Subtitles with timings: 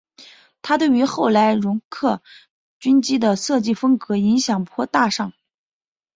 [0.63, 2.23] 它对于后来容克
[2.79, 5.31] 军机的设计风格影响颇大上。